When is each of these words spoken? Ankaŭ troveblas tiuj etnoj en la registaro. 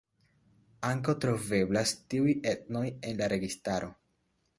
Ankaŭ 0.87 1.13
troveblas 1.25 1.93
tiuj 2.13 2.33
etnoj 2.53 2.85
en 3.11 3.21
la 3.21 3.29
registaro. 3.35 3.93